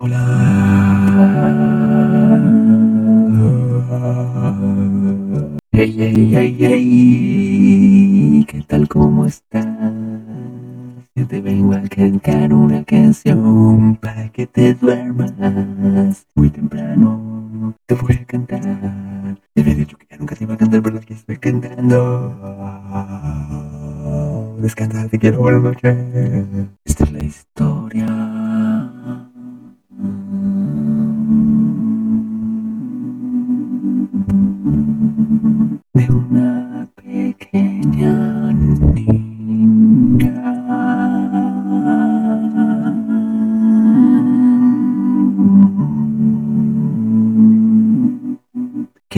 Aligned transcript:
Hola. 0.00 0.22
Hey, 5.72 5.92
hey, 5.98 6.30
hey, 6.32 6.56
hey. 6.60 8.44
¿Qué 8.46 8.62
tal? 8.62 8.86
¿Cómo 8.86 9.26
estás? 9.26 9.66
Yo 11.16 11.26
te 11.26 11.40
vengo 11.40 11.74
a 11.74 11.82
cantar 11.88 12.52
una 12.52 12.84
canción 12.84 13.96
para 13.96 14.28
que 14.30 14.46
te 14.46 14.74
duermas 14.74 16.28
muy 16.36 16.50
temprano. 16.50 17.74
Te 17.86 17.96
voy 17.96 18.20
a 18.22 18.24
cantar. 18.24 18.60
Te 19.52 19.62
había 19.62 19.74
dicho 19.74 19.98
que 19.98 20.06
ya 20.08 20.16
nunca 20.16 20.36
te 20.36 20.44
iba 20.44 20.54
a 20.54 20.58
cantar, 20.58 20.80
pero 20.80 21.00
que 21.00 21.14
estoy 21.14 21.38
cantando. 21.38 22.36
Descansa, 24.60 25.08
te 25.08 25.18
quiero, 25.18 25.40
buenas 25.40 25.62
noches. 25.62 26.87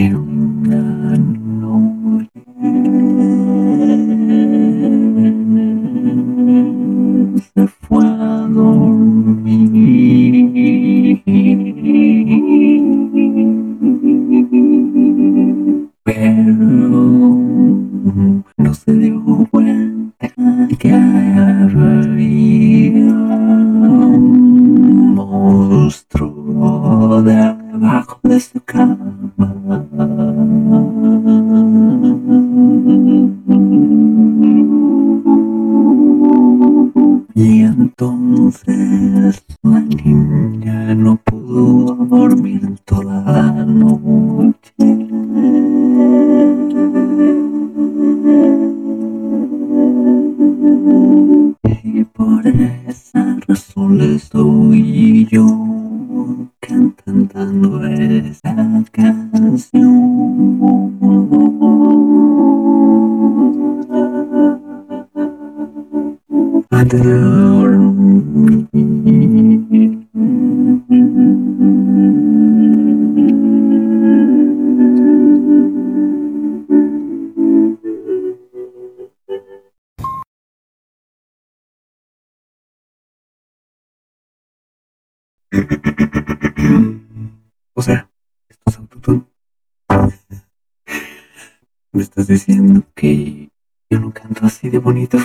Que 0.00 0.08
una 0.14 1.14
noche 1.60 2.40
se 7.52 7.66
fue 7.66 8.06
a 8.06 8.48
dormir. 8.48 9.60
Pero 16.02 16.48
no 18.56 18.72
se 18.72 18.94
dio 18.94 19.22
cuenta 19.50 20.28
que 20.78 20.92
había 20.94 21.68
un 23.92 25.14
monstruo 25.14 27.22
debajo 27.22 28.18
de 28.22 28.40
su 28.40 28.60
cama. 28.64 29.19
Y 37.34 37.62
entonces 37.62 39.44
la 39.62 39.80
niña 39.80 40.94
no 40.94 41.16
pudo 41.16 41.94
dormir 42.04 42.76
toda 42.84 43.22
la 43.24 43.64
noche. 43.64 44.74
Y 51.82 52.04
por 52.04 52.46
esa 52.46 53.36
razón 53.48 54.00
estoy 54.02 55.26
yo 55.30 55.46
cantando 56.60 57.84
esa 57.86 58.54
canción. 58.54 59.19
Antes 66.70 67.02
de 67.02 67.18
dormir. 67.18 67.90
O 87.74 87.82
sea, 87.82 88.09
Estás 92.00 92.28
diciendo 92.28 92.82
que 92.94 93.50
yo 93.90 94.00
no 94.00 94.12
canto 94.12 94.46
así 94.46 94.70
de 94.70 94.78
bonito. 94.78 95.18